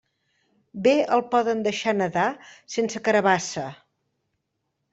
[0.87, 2.25] Bé el poden deixar nadar
[2.77, 3.67] sense carabassa.